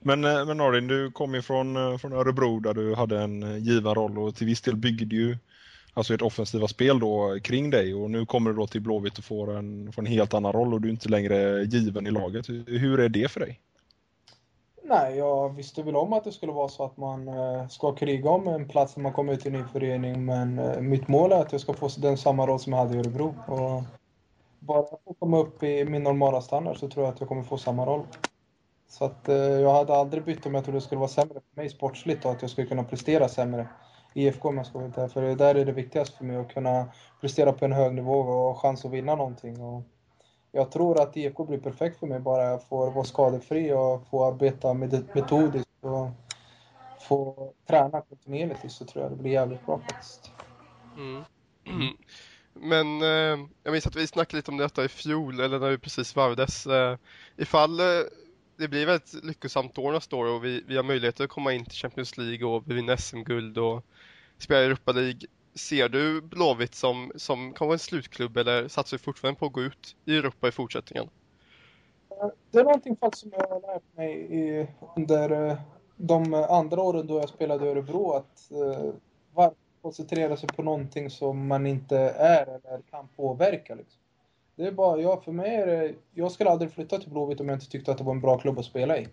[0.00, 3.42] men, eh, men Arin, du kom ju från, eh, från Örebro där du hade en
[3.42, 5.36] eh, given roll och till viss del byggde ju
[5.94, 9.24] alltså ett offensiva spel då kring dig och nu kommer du då till Blåvitt och
[9.24, 12.48] får en, får en helt annan roll och du är inte längre given i laget.
[12.48, 13.60] Hur är det för dig?
[14.88, 18.30] Nej, jag visste väl om att det skulle vara så att man eh, ska kriga
[18.30, 21.32] om en plats när man kommer ut i en ny förening men eh, mitt mål
[21.32, 23.34] är att jag ska få den samma roll som jag hade i Örebro.
[23.46, 23.82] Och
[24.58, 27.42] bara jag får komma upp i min normala standard så tror jag att jag kommer
[27.42, 28.06] få samma roll.
[28.88, 31.60] Så att eh, jag hade aldrig bytt om jag trodde det skulle vara sämre för
[31.60, 33.68] mig sportsligt och att jag skulle kunna prestera sämre.
[34.14, 36.88] i IFK om jag ska vara För där är det viktigast för mig att kunna
[37.20, 39.60] prestera på en hög nivå och ha chans att vinna någonting.
[39.60, 39.82] Och
[40.52, 44.24] jag tror att IFK blir perfekt för mig bara jag får vara skadefri och få
[44.24, 46.08] arbeta metodiskt och
[47.08, 50.30] få träna kontinuerligt så tror jag det blir jävligt bra faktiskt.
[50.96, 51.22] Mm.
[52.60, 55.78] Men eh, jag minns att vi snackade lite om detta i fjol, eller när vi
[55.78, 56.66] precis varvades.
[56.66, 56.96] Eh,
[57.36, 57.86] ifall eh,
[58.56, 61.64] det blir väldigt lyckosamt år nästa år och vi, vi har möjlighet att komma in
[61.64, 63.84] till Champions League och vinna SM-guld och
[64.38, 65.20] spela i Europa League.
[65.58, 69.62] Ser du Blåvitt som, som kanske en slutklubb eller satsar du fortfarande på att gå
[69.62, 71.08] ut i Europa i fortsättningen?
[72.10, 75.58] Eh, det är någonting faktiskt som jag har lärt mig i, under eh,
[75.96, 78.92] de andra åren då jag spelade i Örebro att uh,
[79.34, 83.74] varför koncentrera sig på någonting som man inte är eller kan påverka.
[83.74, 84.00] Liksom.
[84.56, 87.48] Det är bara, ja, för mig är det, jag skulle aldrig flytta till Blåvitt om
[87.48, 89.08] jag inte tyckte att det var en bra klubb att spela i.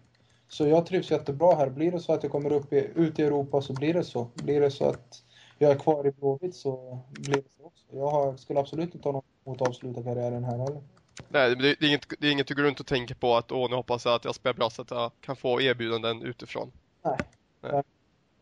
[0.47, 1.69] Så jag trivs jättebra här.
[1.69, 4.27] Blir det så att jag kommer upp i, ut i Europa så blir det så.
[4.33, 5.23] Blir det så att
[5.57, 7.85] jag är kvar i Blåvitt så blir det så också.
[7.91, 10.81] Jag har, skulle absolut inte ha något emot att avsluta karriären här heller.
[11.29, 13.69] Nej, det är, inget, det är inget du går runt och tänker på att åh,
[13.69, 16.71] nu hoppas jag att jag spelar bra så att jag kan få erbjudanden utifrån.
[17.03, 17.17] Nej.
[17.61, 17.83] Nej.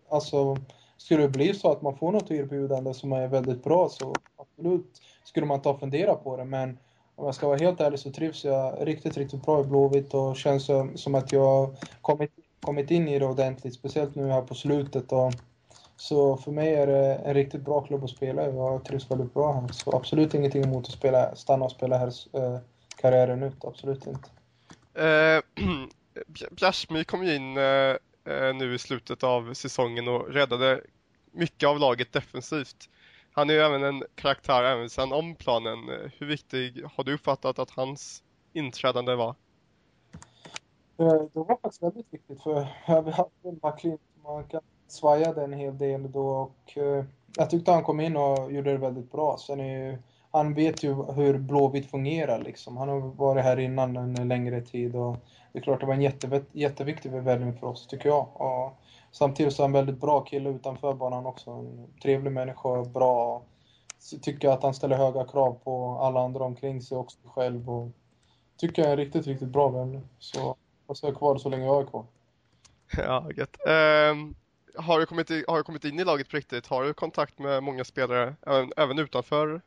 [0.10, 0.58] Alltså,
[0.98, 5.02] skulle det bli så att man får något erbjudande som är väldigt bra så absolut
[5.24, 6.46] skulle man ta och fundera på det.
[6.46, 6.78] Men
[7.16, 10.38] om jag ska vara helt ärlig så trivs jag riktigt, riktigt bra i Blåvitt och
[10.38, 13.74] känns som att jag kommit, kommit in i det ordentligt.
[13.74, 15.34] Speciellt nu här på slutet och
[16.04, 18.56] Så för mig är det en riktigt bra klubb att spela i.
[18.56, 19.68] Jag trivs väldigt bra här.
[19.68, 22.60] Så absolut ingenting emot att spela, stanna och spela här eh,
[22.96, 23.66] karriären ut.
[23.66, 24.30] Absolut inte.
[24.94, 25.42] Eh,
[26.52, 30.82] Bjärsmy kom ju in eh, eh, nu i slutet av säsongen och räddade
[31.32, 32.90] mycket av laget defensivt.
[33.32, 35.80] Han är ju även en karaktär även sedan om planen.
[36.18, 39.36] Hur viktig har du uppfattat att hans inträdande var?
[40.98, 42.68] Eh, det var faktiskt väldigt viktigt för
[43.04, 44.26] vi hade en backlinje som
[44.88, 47.06] svajade en hel del då och eh,
[47.38, 49.38] jag tyckte han kom in och gjorde det väldigt bra.
[49.38, 49.98] Sen är ju,
[50.32, 52.78] han vet ju hur Blåvitt fungerar liksom.
[52.78, 55.18] Han har varit här innan en längre tid och
[55.54, 58.28] det är klart det var en jätte, jätteviktig värvning för oss tycker jag.
[58.34, 58.80] Och
[59.12, 61.52] samtidigt så är han en väldigt bra kille utanför banan också.
[61.52, 63.42] En trevlig människa, bra.
[64.22, 67.70] Tycker att han ställer höga krav på alla andra omkring sig också själv.
[67.70, 67.92] Och
[68.58, 70.04] tycker jag är en riktigt, riktigt bra värvning.
[70.20, 70.56] Så
[70.88, 72.06] jag är kvar så länge jag är kvar.
[72.98, 73.58] Ja, gött.
[74.12, 74.36] Um,
[74.76, 76.68] har, du kommit i, har du kommit in i laget på riktigt?
[76.68, 79.62] Har du kontakt med många spelare även, även utanför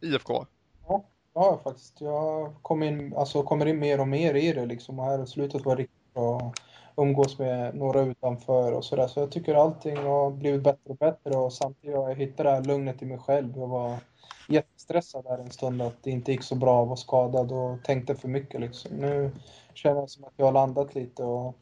[0.00, 0.46] IFK?
[0.88, 2.00] Ja, ja faktiskt.
[2.00, 4.98] Jag kom in, alltså, kommer in mer och mer i det liksom.
[4.98, 6.52] Och här i slutet var riktigt bra
[6.96, 9.06] umgås med några utanför och sådär.
[9.06, 12.50] Så jag tycker allting har blivit bättre och bättre och samtidigt har jag hittat det
[12.50, 13.52] här lugnet i mig själv.
[13.56, 13.96] Jag var
[14.48, 18.14] jättestressad där en stund att det inte gick så bra, att vara skadad och tänkte
[18.14, 18.96] för mycket liksom.
[18.96, 19.30] Nu
[19.74, 21.54] känner jag som att jag har landat lite och,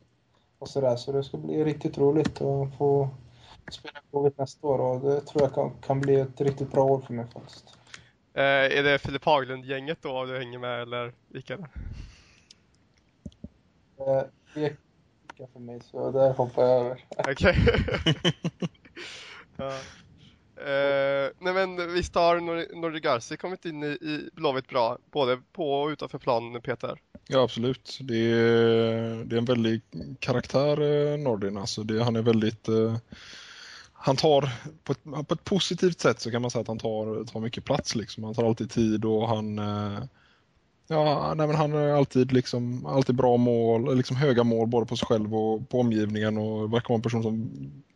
[0.63, 0.97] och sådär.
[0.97, 3.09] Så det ska bli riktigt roligt att få
[3.71, 7.01] spela Blåvitt nästa år och det tror jag kan, kan bli ett riktigt bra år
[7.01, 7.79] för mig faktiskt.
[8.35, 8.43] Eh,
[8.79, 11.69] är det Filip Haglund-gänget då du hänger med eller vilka är det?
[14.05, 17.05] Eh, det är för mig så det hoppar jag över.
[17.19, 17.57] Okej.
[19.57, 19.73] ja.
[20.57, 22.41] Eh, nej men visst har
[22.81, 26.99] Nordi Garci kommit in i, i Blåvitt bra, både på och utanför planen Peter?
[27.29, 29.83] Ja absolut, det är, det är en väldig
[30.19, 31.57] karaktär eh, Nordin.
[31.57, 32.97] Alltså det, han är väldigt eh,
[33.93, 34.51] han tar
[34.85, 37.65] på ett, på ett, positivt sätt så kan man säga att han tar, tar mycket
[37.65, 37.95] plats.
[37.95, 38.25] Liksom.
[38.25, 40.05] Han tar alltid tid och han eh,
[40.93, 44.97] Ja, nej, men han har alltid, liksom, alltid bra mål, liksom höga mål både på
[44.97, 47.51] sig själv och på omgivningen och verkar vara en person som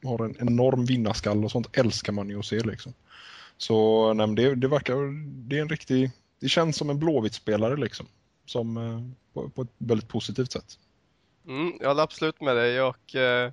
[0.05, 2.61] har en enorm vinnarskall och sånt älskar man ju att se.
[2.61, 2.93] Liksom.
[3.57, 4.95] Så nej, det, det verkar,
[5.49, 6.11] det är en riktig,
[6.41, 8.07] det känns som en Blåvitt-spelare liksom.
[8.47, 9.01] Som, eh,
[9.35, 10.79] på, på, ett väldigt positivt sätt.
[11.47, 13.53] Mm, jag håller absolut med dig och eh,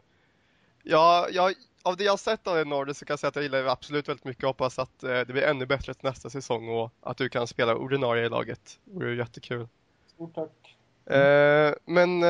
[0.84, 1.54] ja, jag
[1.86, 4.10] av det jag sett av Nordic så kan jag säga att jag gillar det absolut
[4.10, 4.44] väldigt mycket.
[4.44, 7.76] Hoppas att eh, det blir ännu bättre till nästa säsong och att du kan spela
[7.76, 8.80] ordinarie i laget.
[8.86, 9.68] Det vore jättekul.
[10.08, 10.78] Stort tack.
[11.16, 12.22] Eh, men...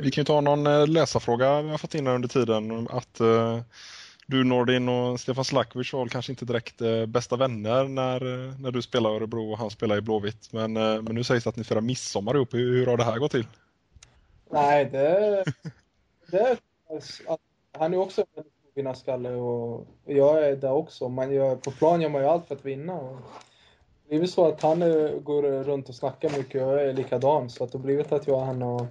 [0.00, 2.88] Vi kan ju ta någon läsarfråga vi har fått in under tiden.
[2.90, 3.20] Att
[4.26, 8.70] du Nordin och Stefan Slakovic var kanske inte direkt eh, bästa vänner när, eh, när
[8.70, 10.52] du spelar i Örebro och han spelar i Blåvitt.
[10.52, 12.54] Men, eh, men nu sägs det att ni firar midsommar ihop.
[12.54, 13.46] Hur, hur har det här gått till?
[14.50, 15.44] Nej, det...
[16.30, 16.58] det
[17.78, 21.08] han är också en väldigt vinnarskalle och jag är där också.
[21.08, 22.94] Man gör, på plan gör man ju allt för att vinna.
[22.94, 23.18] Och
[24.08, 24.80] det är väl så att han
[25.24, 27.50] går runt och snackar mycket och jag är likadan.
[27.50, 28.86] Så att det har blivit att jag och han har,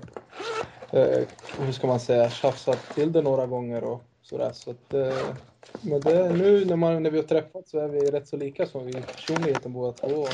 [0.92, 1.28] eh,
[1.60, 4.52] hur ska man säga, tjafsat till det några gånger och sådär.
[4.54, 5.36] Så att, eh,
[5.82, 8.66] men det, nu när, man, när vi har träffats så är vi rätt så lika
[8.66, 10.28] som vi personligheten båda två.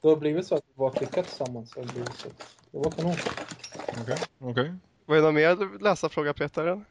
[0.00, 1.70] Det har blivit så att vi bara klickat tillsammans.
[1.70, 2.28] Så det, blivit så.
[2.70, 3.12] det var kanon.
[3.12, 4.16] Okej, okay.
[4.38, 4.50] okej.
[4.50, 4.72] Okay.
[5.06, 6.84] Vad är det mer läsarfråga Peter?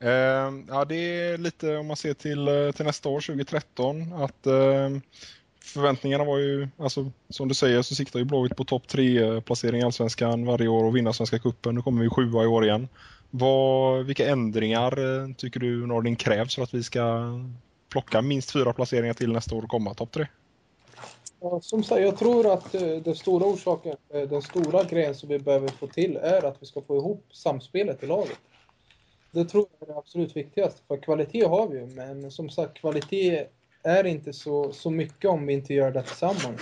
[0.00, 4.46] Eh, ja, det är lite om man ser till, eh, till nästa år, 2013, att
[4.46, 4.90] eh,
[5.64, 9.80] förväntningarna var ju, alltså som du säger så siktar ju Blåvitt på topp tre placering
[9.80, 11.74] i Allsvenskan varje år och vinna Svenska Cupen.
[11.74, 12.88] Nu kommer vi sjua i år igen.
[13.30, 17.22] Vad, vilka ändringar eh, tycker du Nordin krävs för att vi ska
[17.88, 20.26] plocka minst fyra placeringar till nästa år och komma topp tre?
[21.62, 25.38] som sagt, jag tror att eh, den stora orsaken, eh, den stora grejen som vi
[25.38, 28.38] behöver få till är att vi ska få ihop samspelet i laget.
[29.30, 30.80] Det tror jag är det absolut viktigaste.
[30.88, 33.46] För kvalitet har vi ju, men som sagt, kvalitet
[33.82, 36.60] är inte så, så mycket om vi inte gör det tillsammans.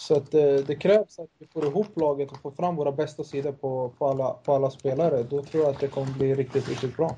[0.00, 2.92] Så att det, eh, det, krävs att vi får ihop laget och får fram våra
[2.92, 5.22] bästa sidor på, på, alla, på alla spelare.
[5.22, 7.16] Då tror jag att det kommer bli riktigt, riktigt bra.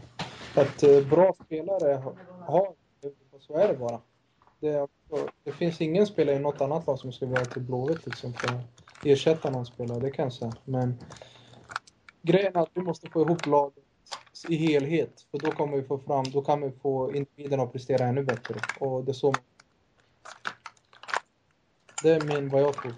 [0.55, 2.03] Att eh, bra spelare
[2.41, 2.73] har,
[3.41, 4.01] så är det bara.
[4.61, 8.07] Det, alltså, det, finns ingen spelare i något annat lag som ska vara till Blåvitt
[8.07, 8.61] liksom, för att
[9.05, 10.53] ersätta någon spelare, det kan jag säga.
[10.65, 10.99] Men
[12.23, 13.85] grejen är att vi måste få ihop laget
[14.49, 15.27] i helhet.
[15.31, 18.55] För då kommer vi få fram, då kan vi få individerna att prestera ännu bättre.
[18.81, 19.35] Och det är så
[22.03, 22.95] det är min, vad jag tror.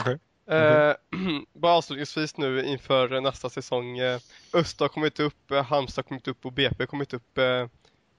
[0.00, 0.18] Okay.
[0.50, 0.94] Eh,
[1.52, 3.98] bara avslutningsvis nu inför nästa säsong.
[3.98, 4.20] Eh,
[4.54, 7.38] Öster har kommit upp, eh, Halmstad har kommit upp och BP har kommit upp.
[7.38, 7.66] Eh,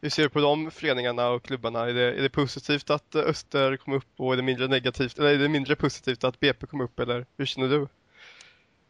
[0.02, 1.90] hur ser du på de föreningarna och klubbarna?
[1.90, 5.30] Är det, är det positivt att Öster kom upp och är det mindre negativt, eller
[5.30, 7.88] är det mindre positivt att BP kom upp eller hur känner du?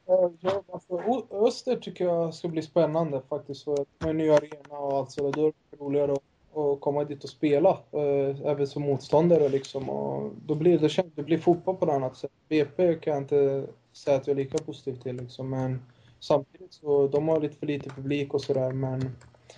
[0.06, 0.32] Ja,
[0.74, 3.64] alltså, Öster tycker jag ska bli spännande faktiskt.
[3.64, 7.24] För med ny arena och allt sådär, då är det roligare att och komma dit
[7.24, 9.90] och spela, eh, även som motståndare liksom.
[9.90, 12.32] Och då blir det, känns, det blir fotboll på ett annat sätt.
[12.50, 15.82] BP kan jag inte säga att jag är lika positiv till liksom, men
[16.20, 19.16] samtidigt så, de har lite för lite publik och sådär, men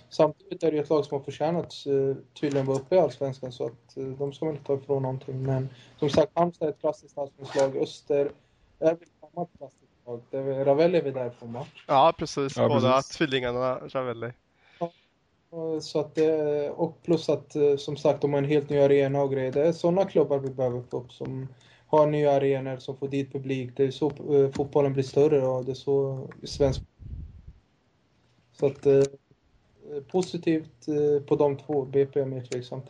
[0.08, 3.66] samtidigt är det ett lag som har förtjänat eh, tydligen vara uppe i Allsvenskan, så
[3.66, 5.42] att eh, de ska man inte ta ifrån någonting.
[5.42, 7.76] Men som sagt, Halmstad är ett klassiskt allsvenskt lag.
[7.76, 8.30] Öster
[8.78, 10.20] är väl ett annat klassiskt lag.
[10.66, 11.84] Ravelli är vi där på match.
[11.88, 12.56] Ja, precis.
[12.56, 13.16] Ja, Båda precis.
[13.16, 14.32] tvillingarna Ravelli.
[15.54, 18.78] Och Så att det, och plus att eh, som sagt de har en helt ny
[18.78, 19.52] arena och grejer.
[19.52, 21.48] Det är sådana klubbar vi behöver få upp som
[21.86, 23.70] har nya arenor som får dit publik.
[23.76, 26.82] Det är så eh, fotbollen blir större och det är så svensk.
[28.52, 29.02] Så att eh,
[30.10, 31.84] positivt eh, på de två.
[31.84, 32.86] BP är mer tveksamt.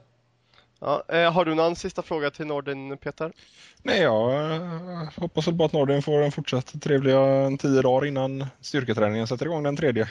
[0.81, 3.33] Ja, eh, har du någon sista fråga till Nordin, Peter?
[3.83, 8.47] Nej, jag eh, hoppas väl bara att Nordin får en fortsatt trevliga tio dagar innan
[8.61, 10.09] styrketräningen sätter igång den tredje.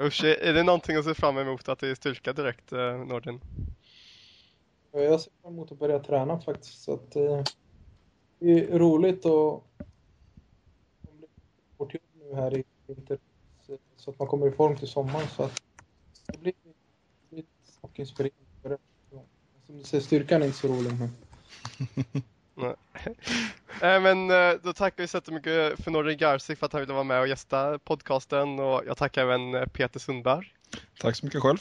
[0.00, 2.98] Usch, är är det någonting att se fram emot att det är styrka direkt, eh,
[2.98, 3.40] Nordin?
[4.92, 6.82] Jag ser fram emot att börja träna faktiskt.
[6.82, 7.42] Så att, eh,
[8.38, 9.64] det är roligt och
[11.00, 11.28] det blir
[11.76, 13.18] vårt jobb nu här i vinter
[13.96, 15.28] så att man kommer i form till sommaren.
[15.28, 15.62] Så att
[16.32, 17.44] det blir, det blir
[17.80, 18.78] och inspirerande.
[19.66, 20.92] Som du säger, styrkan är inte så rolig.
[20.98, 21.10] Men...
[22.62, 22.72] Eh,
[24.02, 27.04] Men eh, då tackar vi så jättemycket för Nordin Garsik för att han ville vara
[27.04, 30.52] med och gästa podcasten och jag tackar även eh, Peter Sundberg.
[31.00, 31.58] Tack så mycket själv.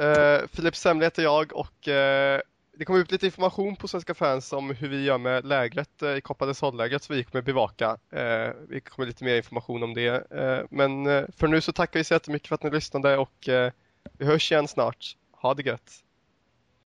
[0.00, 2.40] Uh, Filip Semle heter jag och eh,
[2.78, 6.10] det kommer ut lite information på Svenska fans om hur vi gör med lägret eh,
[6.50, 7.96] i Sol-lägret så vi kommer bevaka.
[8.10, 10.32] Eh, vi kommer lite mer information om det.
[10.32, 13.48] Eh, men eh, för nu så tackar vi så jättemycket för att ni lyssnade och
[13.48, 13.72] eh,
[14.18, 15.16] vi hörs igen snart.
[15.32, 16.05] Ha det gött!